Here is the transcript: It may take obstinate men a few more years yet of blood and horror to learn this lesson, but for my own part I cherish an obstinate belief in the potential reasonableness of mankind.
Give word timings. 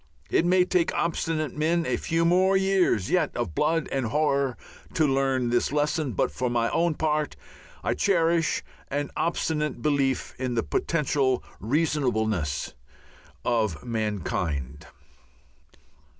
It 0.31 0.47
may 0.47 0.65
take 0.65 0.91
obstinate 0.95 1.55
men 1.55 1.85
a 1.85 1.95
few 1.95 2.25
more 2.25 2.57
years 2.57 3.11
yet 3.11 3.37
of 3.37 3.53
blood 3.53 3.87
and 3.91 4.07
horror 4.07 4.57
to 4.95 5.05
learn 5.05 5.51
this 5.51 5.71
lesson, 5.71 6.13
but 6.13 6.31
for 6.31 6.49
my 6.49 6.71
own 6.71 6.95
part 6.95 7.35
I 7.83 7.93
cherish 7.93 8.63
an 8.87 9.11
obstinate 9.15 9.83
belief 9.83 10.33
in 10.39 10.55
the 10.55 10.63
potential 10.63 11.43
reasonableness 11.59 12.73
of 13.45 13.85
mankind. 13.85 14.87